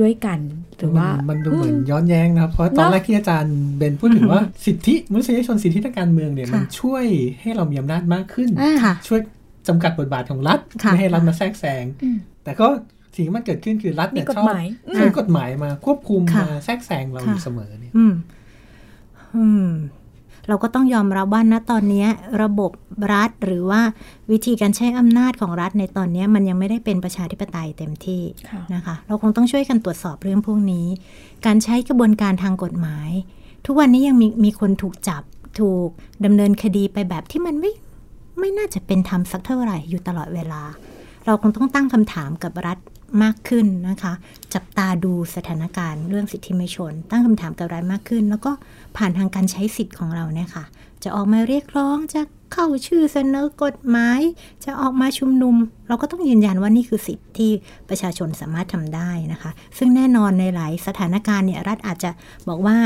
[0.00, 0.38] ด้วยกัน
[0.78, 7.04] หรือว่านมันดูเหมือนย้อนแย้งนะครับ เพราะตอนเนอะแรกที่อาจารย์เบนพูดถึงว่าสิทธิมนุษยชนสิทธิทางการเมืองเนี่ยค่ะมันช่วย
[7.40, 9.20] ให้เรามีอำนาจมากขึ้นอ่าค่ะช่วย
[9.68, 12.66] จำกัดบทบาทของรัฐค่ะไม่ให้รัฐมาแทรกแซงอืมแต่ก็
[13.14, 18.12] สิ่งที่มันเกิดขึ้นคือรัฐเนี่ยมีกฎชอบหมายใช้กฎหมายมาควบคุมค่ะมาแทรกแซงเราค่ะอยู่เสมอเนี่ยอืม
[19.36, 19.68] อืม
[20.48, 22.08] เราก็ต้องยอมรับว่าณตอนเนี้ย
[22.42, 22.70] ระบบ
[23.12, 23.80] รัฐ หรือว่า
[24.32, 30.86] วิธีการใช้อำนาจของรัฐในตอนเนี้ยมันยังไม่ได้เป็นประชาธิปไตยเต็มที่ค่ะนะคะ เราคงต้องช่วยกันตรวจสอบเรื่องพวกนี้
[31.46, 33.10] การใช้กระบวนการทางกฎหมาย
[33.66, 35.22] ทุกวันนี้ยังมีมีคนถูกจับ
[35.60, 35.88] ถูก
[36.24, 37.72] ดำเนินคดีไปแบบที่มันไม่
[38.38, 40.62] ไม่น่าจะเป็นธรรมสักเท่าไหร่อยู่ตลอดเวลา
[41.26, 42.78] เราคงต้องตั้งคำถามกับรัฐ
[43.22, 44.12] มากขึ้นนะคะ
[44.54, 48.52] จับตาดูสถานการณ์เรื่องสิทธิมนุษยชน ตั้งคำถามกับรัฐมากขึ้น แล้วก็
[48.96, 50.64] ผ่านทางการใช้สิทธิ์ของเราเนี่ยค่ะ
[51.02, 52.20] จะออกมาเรียกร้องจะ
[52.52, 54.20] เข้าชื่อเสนอกฎหมาย
[54.64, 55.54] จะออกมาชุมนุม
[55.88, 57.50] เราก็ต้องยืนยันว่านี่คือสิทธิที่
[57.88, 62.10] ประชาชนสามารถทำได้นะคะ ซึ่งแน่นอนในหลายสถานการณ์เนี่ยรัฐอาจจะ
[62.48, 62.78] บอกว่า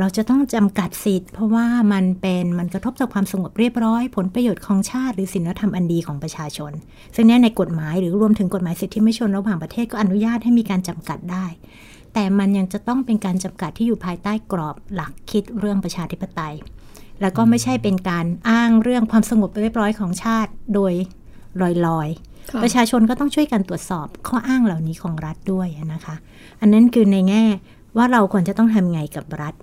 [0.00, 6.72] เราจะต้องจำกัดสิทธิ์ เพราะว่ามันเป็นมันกระทบต่อความสงบเรียบร้อย ผลประโยชน์ของชาติ หรือศีลธรรมอันดีของประชาชน
[7.14, 11.46] ซึ่งเนี่ยในกฎหมายหรือรวมถึงกฎหมายสิทธิมนุษยชนระหว่างประเทศก็อนุญาตให้มีการจำกัดได้
[12.14, 16.54] แต่มันยังจะต้องเป็นการจำกัดที่อยู่ภายใต้กรอบหลักคิดเรื่องประชาธิปไตย
[17.20, 20.92] แล้วก็ไม่ใช่เป็นการอ้างเรื่องความสงบเรียบร้อยของชาติโดย
[21.86, 26.14] ลอยๆ ประชาชนก็ต้องช่วยกันตรวจสอบข้ออ้างเหล่านี้ของรัฐด้วยนะคะ
[26.60, 27.44] อันนั้นคือในแง่
[27.96, 29.54] ว่าเราควรจะต้องทำไงกับรัฐ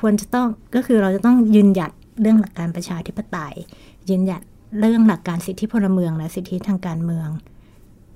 [0.00, 3.54] ควรจะต้องก็คือเราจะต้องยืนหยัดเรื่องหลักการประชาธิปไตย
[4.08, 4.42] ยืนหยัด
[4.80, 7.28] เรื่องหลักการสิทธิพลเมืองและสิทธิทางการเมือง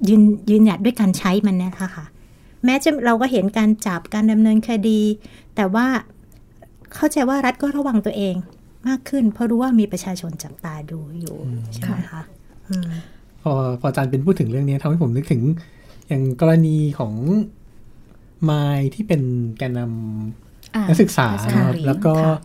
[0.09, 2.07] ยืนยืนหยัดด้วยการใช้มันเนะคะค่ะ
[2.65, 5.01] แม้จะเราก็เห็นการจับการดำเนินคดี
[5.57, 5.87] แต่ว่า
[6.95, 8.35] เข้าใจว่ารัฐก็ระวังตัวเอง
[8.89, 11.37] มากขึ้น เพราะรู้ว่ามีประชาชนจับตาดูอยู่
[11.73, 12.23] ใช่ไหมคะ
[12.69, 12.91] อืม
[13.43, 15.43] พอพออาจารย์เป็นพูดถึงเรื่องนี้ทำให้ผมนึกถึง
[16.09, 17.15] อย่างกรณีของ
[18.51, 19.23] มายที่เป็น
[19.59, 22.37] แกนนำอ่านักศึกษานักศึกษานะครับหญิงแล้วก็ค่ะ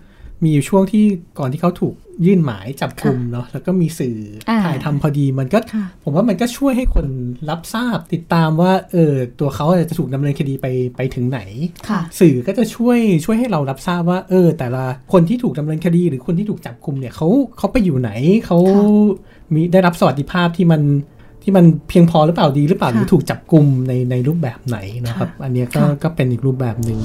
[0.43, 1.05] มีอยู่ช่วงที่
[1.39, 1.95] ก่อนที่เขาถูก
[2.25, 4.17] ยื่นหมายจับกลุ่มเนาะแล้วก็มีสื่อ
[4.49, 7.07] อาถ่ายทำพอดีมันก็ค่ะผมว่ามันก็ช่วยให้คน
[7.49, 10.67] รับทราบติดตามว่าเออตัวเขาจะถูกดำเนินคดีไป
[10.97, 11.39] ไปถึงไหน
[11.89, 18.11] ค่ะสื่อก็จะช่วยช่วยให้เรารับทราบว่า เออ แต่ละคนที่ถูกดำเนินคดี หรือคนที่ถูกจับกลุ่มเนี่ยเขาเขาไปอยู่ไหน
[18.45, 18.57] เขา
[19.53, 20.81] มีได้รับสวัสดิภาพที่มัน
[21.43, 26.99] ที่มันเพียงพอหรือเปล่าดีหรือเปล่าค่ะหรือถูกจับกลุ่มในในรูปแบบไหนนะครับ อันเนี้ยก็ค่ะก็เป็นอีกรูปแบบหนึ่ง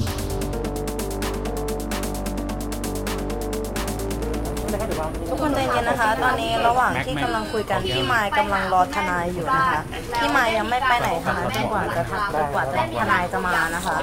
[6.81, 9.81] ว่างที่กำลังคุยกันพี่มายกำลังรอทนายอยู่นะคะ
[10.21, 13.95] พี่มายยังไม่ไปไหนทนายจนกว่าจะทักจนกว่าจะทนายจะมานะคะ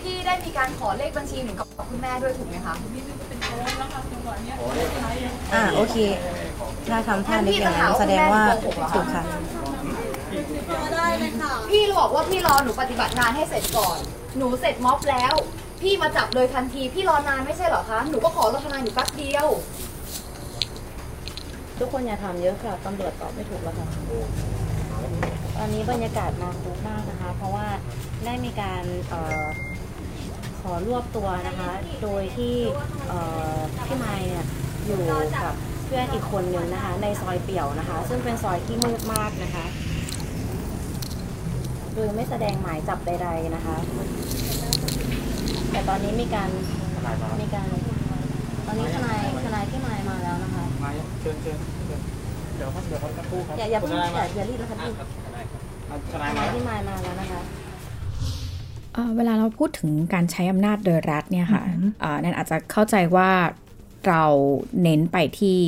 [0.00, 2.74] พี่ได้มีการขอเลขบัญชีหนึ่งกับคุณแม่ด้วยถูกไหมคะ
[5.54, 5.96] อ่าโอเค
[6.88, 9.24] ถ้าทำท่านี้อย่างนั้นแสดงว่าถูกค่ะ
[11.70, 13.98] พี่บอกว่าพี่รอหนูปฏิบัติงานให้เสร็จก่อน
[14.36, 15.34] หนูเสร็จม็อบแล้ว
[15.80, 19.48] พี่มาจับเลยทันทีพี่รอนานไม่ใช่เหรอคะหนูก็ขอรอทนายหนูแป๊บเดียว
[21.78, 23.88] ทุกคนอย่าถามเยอะค่ะตำรวจตอบไม่ถูกแล้วค่ะ
[25.56, 27.66] ตอนนี้บรรยากาศมาคุกมากนะคะ เพราะว่า
[28.24, 29.44] ได้มีการเออ
[30.60, 31.70] ขอรวบตัวนะคะ
[32.02, 32.54] โดยที่
[33.08, 33.20] เอ่
[33.54, 34.46] อพี่ไมค์เนี่ย
[34.86, 35.00] อยู่
[35.44, 35.54] กับ
[35.86, 39.66] เพื่อนอีกคนหนึ่งนะคะ ในซอยเปี่ยวนะคะ ซึ่งเป็นซอยที่มืดมากนะคะ
[41.94, 43.76] โดยไม่แสดงหมายจับใด ๆนะคะ
[45.72, 46.48] แต่ตอนนี้มีการ
[47.42, 47.66] มีการ
[48.66, 51.56] ตอนนี้ทนายทนายที่มายมาแล้วนะคะมาเชิญเชิญ
[51.86, 52.00] เชิญ
[52.56, 54.90] เดี๋ยวครับเดี๋ยวครับครู่ครับอย่าอย่าเพิ่งคุณทนอย่ามาอย่ารีบนะคะพี่
[55.90, 57.40] ททนายนายมาที่มายมาแล้วนะคะ
[58.94, 63.30] เอ่อเวลาเราพูดถึงการใช้อำนาจโดยรัฐเนี่ยค่ะอือหือเอ่อนั่นอาจจะเข้าใจว่า
[64.08, 64.24] เรา
[64.82, 65.58] เน้นไปที่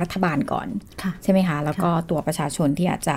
[0.00, 0.68] รัฐบาลก่อน
[1.02, 3.16] ค่ะใช่ไหมคะ แล้วก็ตัวประชาชนที่อาจจะ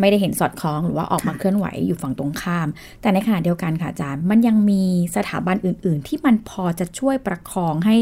[0.00, 2.68] ไม่ได้เห็นสอดคล้องหรือว่าออกมาค่ะเคลื่อนไหวอยู่ฝั่งตรงข้าม
[3.00, 4.82] แต่ในขณะเดียวกันค่ะอาจารย์ มันยังมี
[5.16, 7.96] สถาบันอื่น ๆ ที่มันพอจะช่วยประคองให้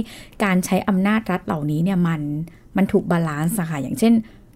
[0.45, 2.21] การใช้อำนาจรัฐเหล่านี้เนี่ยมัน
[2.77, 4.13] มันถูก balance อะค่ะอย่างเช่น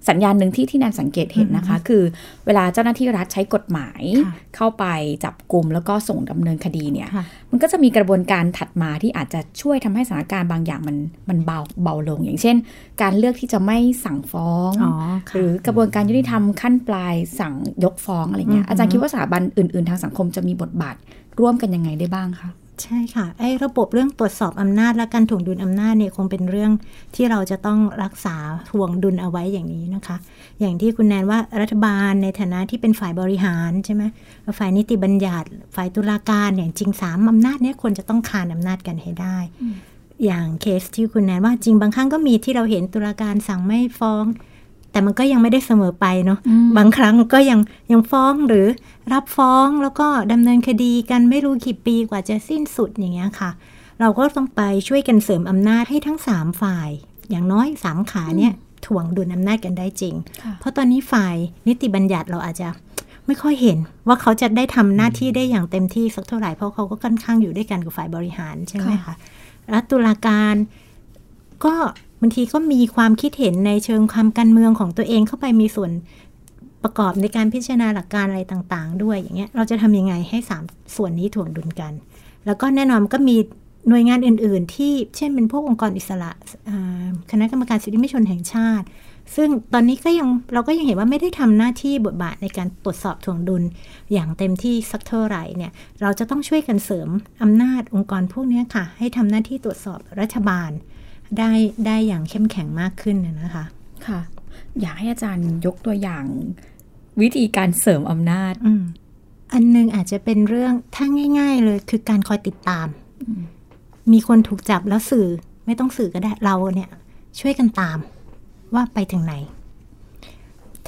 [0.09, 2.03] สัญญาณหนึ่งที่ที่แนนสังเกตเห็นนะคะ คือ
[2.47, 4.85] เวลาเจ้าหน้าที่รัฐใช้กฎหมายค่ะเข้าไป
[5.25, 10.97] จับกลุ่มแล้วก็ส่งดำเนินคดีเนี่ยค่ะมันก็จะมีกระบวนการถัดมาที่อาจจะช่วยทำให้สถานการณ์บางอย่างมัน
[11.29, 12.57] มันเบาเบาลง อย่างเช่น
[13.03, 20.97] การเลือกที่จะไม่สั่งฟ้องอ๋อหค่ะรือกระบวนการยุติธรรมขั้นปลายสั่งยกฟ้องอะไรเงี้ยอือฮึอาจารย์คิดว่าสถาบันอื่น ๆ ทางสังคมจะมีบทบาท
[21.41, 22.51] ร่วมกันยังไงได้บ้างคะ
[22.83, 26.73] ใช่ค่ะ ไอ้ระบบเรื่องตรวจสอบอำนาจและการถ่วงดุลอำนาจเนี่ยคงเป็นเรื่อง
[27.15, 28.37] ที่เราจะต้องรักษา
[28.71, 30.17] ถ่วงดุลเอาไว้อย่างนี้นะคะ
[30.61, 34.03] อย่างที่คุณแนนว่ารัฐบาลในฐานะที่เป็นฝ่ายบริหารใช่ไหม
[34.43, 39.37] แล้วฝ่ายนิติบัญญัติ ฝ่ายตุลาการอย่างจริงสามอำนาจเนี่ยควรจะต้องคานอำนาจกันให้ได้
[40.25, 44.25] อย่างเคสที่คุณแนนว่าจริงบางครั้งก็มีที่เราเห็นตุลาการสั่งไม่ฟ้อง
[44.95, 46.39] แต่มันก็ยังไม่ได้เสมอไปเนาะ
[46.77, 47.61] บางครั้งก็ยัง
[47.93, 48.67] ยังฟ้องหรือ
[49.13, 53.51] รับฟ้องแล้วก็ดำเนินคดีกันไม่รู้กี่ปีกว่าจะสิ้นสุดอย่างเงี้ยค่ะ
[54.01, 56.89] เราก็ต้องไปช่วยกันเสริมอำนาจให้ทั้งสามฝ่าย
[57.31, 58.53] อย่างน้อยสามขาเนี่ย
[58.87, 61.35] ถ่วงดุลอำนาจกันได้จริงค่ะเพราะตอนนี้ฝ่าย
[61.67, 62.69] นิติบัญญัติเราอาจจะ
[63.27, 63.79] ไม่ค่อยเห็น
[64.09, 69.15] ว่าเขาจะได้ทำหน้าที่ได้อย่างเต็มที่สักเท่าไหร่เพราะเขาก็ค่อนข้างอยู่ด้วยกันกับฝ่ายบริหารใช่ไหมคะ
[69.71, 70.55] แล้วตุลาการ
[71.65, 71.75] ก็
[72.27, 75.91] บางทีก็มีความคิดเห็นในเชิงความการเมืองของตัวเองเข้าไปมีส่วน
[76.83, 80.63] ประกอบในการพิจารณาหลักการอะไรต่างๆ ด้วยอย่างเงี้ยเราจะทำยังไงให้สาม
[80.97, 81.93] ส่วนนี้ถ่วงดุลกัน
[82.47, 83.37] แล้วก็แน่นอนก็มี
[83.89, 86.31] หน่วยงานอื่น ๆ ที่เช่นเป็นพวกองค์กรอิสระ
[87.31, 88.87] คณะกรรมการสิทธิมนุษยชนแห่งชาติ
[89.37, 93.63] ซึ่งตอนนี้ก็ยังเราก็ยังเห็นว่าไม่ได้ทำหน้าที่บทบาทในการตรวจสอบถ่วงดุล
[94.13, 97.09] อย่างเต็มที่สักเท่าไหร่เนี่ยเราจะต้องช่วยกันเสริม
[97.43, 100.71] อำนาจองค์กรพวกนี้ค่ะ ให้ทำหน้าที่ตรวจสอบรัฐบาล
[101.39, 101.53] ได้
[101.87, 103.65] ได้อย่างเข้มแข็งมากขึ้นน่ะนะคะ
[104.07, 104.21] ค่ะ
[104.81, 106.25] อยากให้อาจารย์ยกตัวอย่าง
[107.21, 108.83] วิธีการเสริมอำนาจอืม
[109.53, 111.07] อันหนึงอาจจะเป็นเรื่องถ้า
[111.39, 112.87] ง่าย ๆ เลยคือการคอยติดตาม
[114.13, 115.29] มีคนถูกจับแล้วสื่อ
[115.67, 116.91] ไม่ต้องสื่อก็ได้เราเนี่ย
[117.41, 117.99] ช่วยกันตาม
[118.75, 119.35] ว่าไปถึงไหน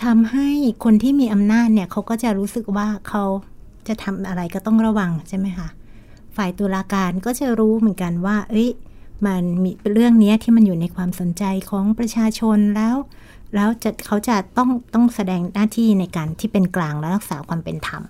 [0.03, 0.49] ทำให้
[0.85, 3.25] คนที่มีอำนาจเนี่ยเขาก็จะรู้สึกว่าเขา
[3.89, 5.69] จะทำอะไรก็ต้องระวังใช่ไหมคะ
[6.37, 8.71] ฝ่ายตุลาการก็จะรู้เหมือนกันว่า เอ้ย
[9.27, 12.97] มันมีเรื่องนี้ที่มันอยู่ในความสนใจของประชาชนแล้ว
[13.55, 18.03] แล้วจะเขาจะต้องต้องแสดงหน้าที่ในการที่เป็นกลางและรักษาความเป็นธรรม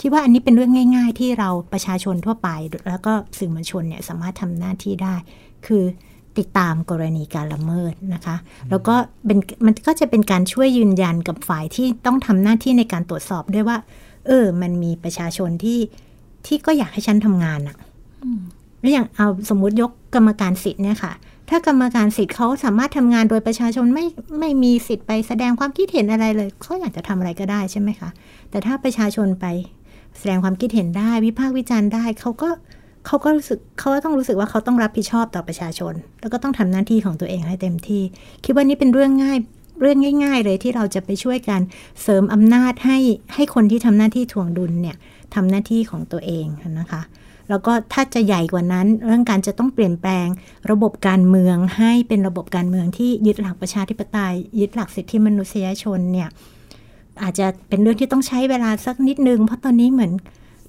[0.00, 2.48] คิดว่าอันนี้เป็นเรื่องง่าย ๆ ที่เราประชาชนทั่วไป
[2.88, 5.14] แล้วก็สื่อมวลชนเนี่ยสามารถทำหน้าที่ได้
[5.66, 5.82] คือ
[6.38, 8.36] ติดตามกรณีการละเมิดนะคะ
[8.70, 8.94] แล้วก็
[9.26, 13.76] เป็นมันก็จะเป็นการช่วยยืนยันกับฝ่ายที่ต้องทำหน้าที่ในการตรวจสอบด้วยว่า
[14.26, 15.80] เออ มันมีประชาชนที่
[16.46, 17.76] ที่ก็อยากให้ฉันทำงานอะ
[18.80, 21.12] แล้วอย่างเอาสมมุติยกกรรมการสิทธิ์เนี่ยค่ะ
[21.50, 24.04] ถ้ากรรมการสิทธิ์เขาสามารถทำงานโดยประชาชนไม่
[24.40, 28.10] ไม่มีสิทธิ์ไปแสดงความคิดเห็นอะไรเลยเขาอยากจะทำอะไรก็ได้ใช่ไหมคะ
[28.50, 29.46] แต่ถ้าประชาชนไป
[30.18, 32.50] แสดงความคิดเห็นได้วิพากษ์วิจารณ์ได้เขาก็
[33.06, 38.02] เขาก็รู้สึกเขาก็ต้องรู้สึกว่าเขาต้องรับผิดชอบต่อประชาชน แล้วก็ต้องทำหน้าที่ของตัวเองให้เต็มที่
[38.44, 39.38] คิดว่านี่เป็นเรื่องง่าย
[39.80, 41.60] เรื่องง่าย ๆ เลยที่เราจะไปช่วยกัน
[42.02, 42.98] เสริมอำนาจให้
[43.34, 44.96] ให้คนที่ทำหน้าที่ถ่วงดุลเนี่ย
[45.34, 46.46] ทำหน้าที่ของตัวเอง
[46.80, 47.02] นะคะ
[47.48, 50.26] แล้วก็ถ้าจะใหญ่กว่านั้น เรื่องการจะต้องเปลี่ยนแปลง
[50.70, 56.28] ระบบการเมืองให้เป็นระบบการเมืองที่ยึดหลักประชาธิปไตย ยึดหลักสิทธิมนุษยชนเนี่ย
[57.22, 60.12] อาจจะเป็นเรื่องที่ต้องใช้เวลาสักนิดนึง เพราะตอนนี้เหมือน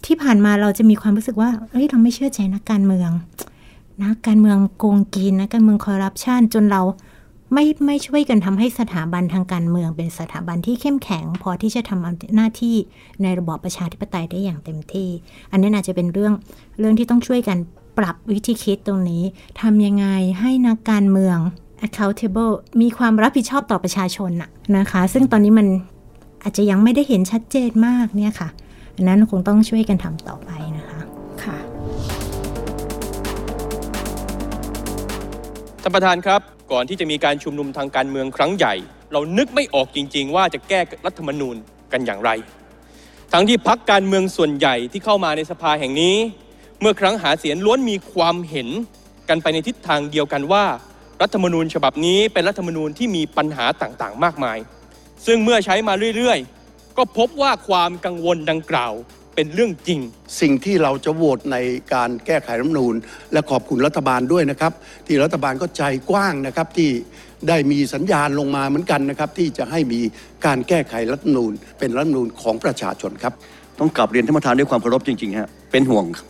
[0.06, 3.10] ที่ผ่านมาเราจะมีความรู้สึกว่าเฮ้ยเราไม่เชื่อใจนักการเมือง
[4.04, 6.82] นักการเมืองโกงกินนักการเมืองคอร์รัปชันจนเรา
[7.54, 12.76] ไม่ไม่ช่วยกันทำให้สถาบันทางการเมือง เป็นสถาบันที่เข้มแข็ง พอที่จะทำหน้าที่
[13.22, 15.10] ในระบอบประชาธิปไตยได้อย่างเต็มที่
[15.52, 16.34] อันนี้อาจจะเป็นเรื่อง
[16.80, 17.58] เรื่องที่ต้องช่วยกัน
[17.98, 19.24] ปรับวิธีคิดตรงนี้
[19.62, 20.08] ทำยังไง
[20.40, 21.38] ให้นักการเมือง
[21.86, 25.68] accountable มีความรับผิดชอบต่อประชาชนน่ะนะคะ ซึ่งตอนนี้มัน
[26.44, 28.50] อาจจะยังไม่ได้เห็นชัดเจนมากเนี่ยค่ะ
[28.96, 31.00] อันนั้นคงต้องช่วยกันทำต่อไปนะคะ
[31.44, 31.58] ค่ะ
[35.82, 38.76] ท่านประธานครับ ก่อนที่จะมีการชุมนุมทางการเมืองครั้งใหญ่
[39.14, 41.56] เรานึกไม่ออกจริง ๆ ว่าจะแก้รัฐธรรมนูญ
[41.92, 42.30] กันอย่างไร
[43.34, 46.16] ทั้งที่พักการเมืองส่วนใหญ่ที่เข้ามาในสภาแห่งนี้
[46.80, 48.70] เมื่อครั้งหาเสียงล้วนมีความเห็น
[49.30, 50.66] กันไปในทิศทางเดียวกันว่า
[51.22, 54.58] รัฐธรรมนูญฉบับนี้เป็นรัฐธรรมนูญที่มีปัญหาต่างๆ มากมาย
[55.26, 58.94] ซึ่งเมื่อใช้มาเรื่อยๆ ก็พบว่าความกังวลดังกล่าว
[59.42, 60.00] เป็นเรื่องจริง
[60.42, 61.58] สิ่งที่เราจะโหวตใน
[61.94, 62.96] การแก้ไขรัฐธรรมนูญ
[63.34, 64.74] และขอบคุณรัฐบาลด้วยนะครับ
[65.08, 66.90] ที่รัฐบาลก็ใจกว้างนะครับที่
[67.48, 70.00] ได้มีสัญญาณลงมาเหมือนกันนะครับที่จะให้มี
[70.46, 73.34] การแก้ไขรัฐธรรมนูญ เป็นรัฐธรรมนูญของประชาชนครับ
[73.80, 76.28] ต้องกลับเรียนท่านประธานด้วยความเคารพจริงๆฮะเป็นห่วงครับ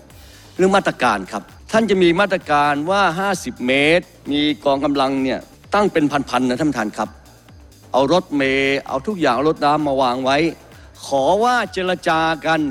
[0.57, 5.39] เรื่องมาตรการครับ ท่านจะมีมาตรการว่า 50 เมตร มีกองกำลังเนี่ย
[5.73, 7.09] ตั้งเป็นพันๆนะท่านประธานครับ
[7.93, 10.39] เอารถเมย์เอาทุกอย่างเอารถน้ำมาวางไว้
[11.07, 12.61] ขอว่าเจรจากัน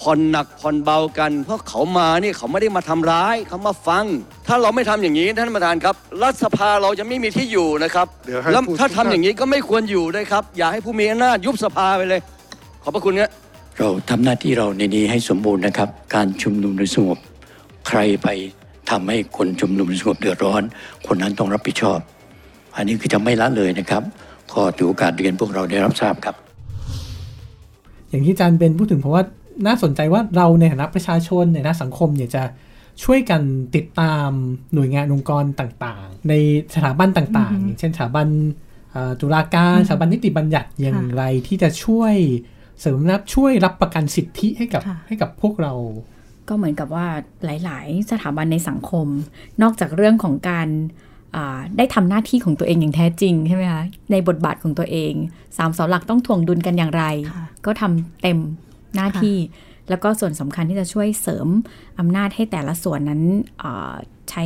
[0.00, 4.04] ผ่อนหนักผ่อนเบากัน เพราะเขามานี่เขาไม่ได้มาทำร้ายเขามาฟัง
[4.46, 12.20] ถ้าเราไม่ทำอย่างนี้ท่านประธานครับ รัฐสภาเราจะไม่มีที่อยู่นะครับเดี๋ยวให้แล้วผู้ถ้าทำอย่างนี้ก็ไม่ควรอยู่ด้วยครับ อย่าให้ผู้มีอำนาจยุบสภาไปเลย
[12.82, 13.30] ขอบพระคุณครับ
[13.78, 17.18] เราทำหน้าที่เราในนี้ให้สมบูรณ์นะครับ การชุมนุมโดยสงบ
[17.88, 18.28] ใครไป
[18.90, 20.62] ทำให้คนชุมนุมโดยสงบเดือดร้อน
[21.06, 21.98] คนนั้นต้องรับผิดชอบ
[22.76, 24.02] อันนี้คือจะไม่ละเลยนะครับ
[24.52, 26.34] ขอถือโอกาสเรียนพวกเราได้รับทราบครับ
[28.10, 29.22] อย่างที่อาจารย์เป็นพูดถึงเพราะว่า
[29.66, 32.42] น่าสนใจว่าเราในฐานะประชาชนในฐานะสังคมเนี่ยจะ
[33.04, 33.42] ช่วยกัน
[33.76, 34.30] ติดตาม
[34.74, 36.34] หน่วยงานองค์กรต่างๆ ใน
[36.74, 38.28] สถาบันต่างๆ อย่างเช่นสถาบัน
[38.92, 42.14] เอ่อตุลาการสถาบันนิติบัญญัติอย่างไรที่จะช่วย
[42.80, 45.72] เสริมรับช่วยรับประกันสิทธิให้กับค่ะให้กับพวกเรา
[46.48, 47.06] ก็เหมือนกับว่า
[47.44, 49.06] หลาย ๆ สถาบันในสังคม
[49.62, 50.68] นอกจากเรื่องของการ
[51.36, 55.12] อ่าได้ทำหน้าที่ของตัวเองอย่างแท้จริงใช่ไหมคะในบทบาทของตัวเอง
[55.56, 58.38] สามเสาหลักต้องถ่วงดุลกันอย่างไรค่ะก็ทำเต็ม
[58.96, 59.38] หน้าที่
[59.88, 61.48] แล้วก็ส่วนสำคัญที่จะช่วยเสริม
[61.98, 63.22] อำนาจให้แต่ละส่วนนั้น
[63.62, 63.94] อ่า
[64.30, 64.44] ใช้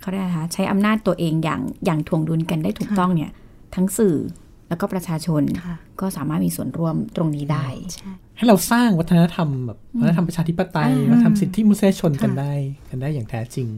[0.00, 3.30] เขาเรียกอะไรคะใช้อำนาจตัวเองอย่างอย่างถ่วงดุลกันได้ถูกต้องเนี่ย
[3.74, 4.16] ทั้งสื่อ
[4.68, 12.54] แล้วก็ประชาชนค่ะก็สามารถมีส่วนร่วมตรงนี้ได้ใช่ให้เราสร้างวัฒนธรรมแบบวัฒนธรรมประชาธิปไตยอ่าวัฒนธรรมสิทธิมนุษยชนกันค่ะได้
[12.88, 13.68] กันได้อย่างแท้จริง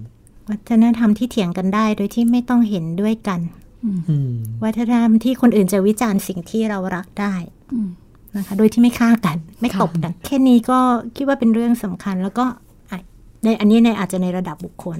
[0.51, 3.40] วัฒนธรรมที่เถียงกันได้โดยที่ไม่ต้องเห็นด้วยกัน
[3.85, 4.33] อืม
[4.64, 7.35] วัฒนธรรมที่คนอื่นจะวิจารณ์สิ่งที่เรารักได้
[7.73, 7.88] อืม
[8.37, 10.79] นะคะ โดยที่ไม่ฆ่ากัน ไม่ค่ะตบกัน แค่นี้ก็
[11.16, 12.44] คิดว่าเป็นเรื่องสำคัญ แล้วก็
[12.90, 12.99] อะ
[13.44, 14.99] ในอันนี้ในอาจจะในระดับบุคคล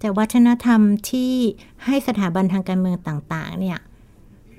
[0.00, 1.32] แต่วัฒนธรรมที่
[1.84, 3.78] ให้สถาบันทางการเมืองต่างๆ เนี่ย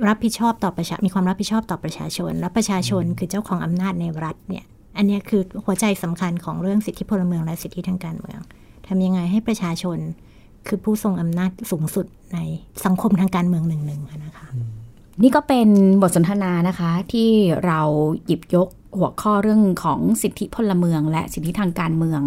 [0.08, 4.66] รับผิดชอบต่อประชา มีความรับผิดชอบต่อประชาชน และประชาชนคือเจ้าของอำนาจในรัฐเนี่ย
[4.98, 8.40] อันเนี้ยคือหัวใจสำคัญของเรื่องสิทธิพลเมืองและสิทธิทางการเมือง
[8.88, 9.98] ทำยังไงให้ประชาชน
[10.68, 12.38] คือผู้ทรงอำนาจสูงสุดใน
[12.86, 14.48] สังคมทางการเมืองหนึ่งๆอะนะคะ
[15.22, 15.70] นี่ก็เป็น
[16.02, 17.30] บทสนทนานะคะที่
[17.66, 17.80] เรา
[18.26, 22.22] หยิบยกหัวข้อเรื่องของสิทธิพลเมือง และสิทธิทางการเมือง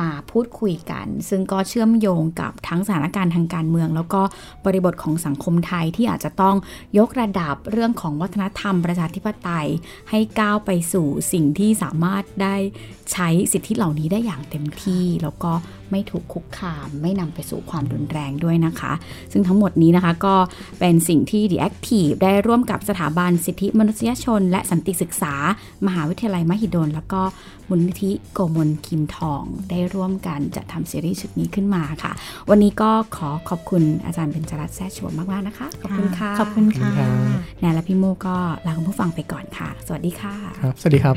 [0.00, 4.22] มาพูดคุยกัน ซึ่งก็เชื่อมโยงกับทั้งสถานการณ์ทางการเมือง แล้วก็
[4.64, 6.56] บริบทของสังคมไทยที่อาจจะต้อง
[6.98, 9.68] ยกระดับเรื่องของวัฒนธรรมประชาธิปไตย
[10.10, 12.56] ให้ก้าวไปสู่สิ่งที่สามารถได้
[13.12, 15.52] ใช้สิทธิเหล่านี้ได้อย่างเต็มที่ แล้วก็
[15.90, 18.92] ไม่ถูกคุกคาม ไม่นำไปสู่ความรุนแรงด้วยนะคะ
[19.32, 20.34] ซึ่งทั้งหมดนี้นะคะก็
[20.80, 25.34] เป็นสิ่งที่ The Active ได้ร่วมกับสถาบันสิทธิมนุษยชน และสันติศึกษา
[25.86, 27.22] มหาวิทยาลัยมหิดล แล้วก็
[27.68, 32.12] มูลนิธิโกมลคิมทอง ได้ร่วมกันจัดทำซีรีส์ชุดนี้ขึ้นมาค่ะ
[32.50, 37.10] วันนี้ก็ขอขอบคุณอาจารย์เบญจรัตน์แซ่ชวนมากๆนะคะ ขอบคุณค่ะ ขอบคุณค่ะขอบคุณครับ
[37.60, 41.16] แนนและพี่โมก็ลาคุณผู้ฟังไปก่อนค่ะ สวัสดีค่ะ ครับ สวัสดีครับ